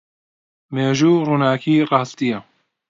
مێژوو 0.73 1.21
ڕووناکیی 1.27 1.87
ڕاستییە. 1.89 2.39